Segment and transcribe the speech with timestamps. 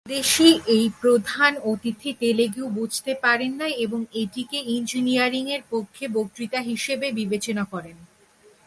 [0.05, 7.63] বিদেশী এই প্রধান অতিথি তেলুগু বুঝতে পারেন না এবং এটিকে ইঞ্জিনিয়ারিংয়ের পক্ষে বক্তৃতা হিসাবে বিবেচনা
[7.71, 7.97] করেন।